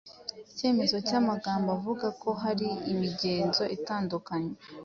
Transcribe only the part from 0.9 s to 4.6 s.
cyamagambo avuga ko hari imigenzo itandukanye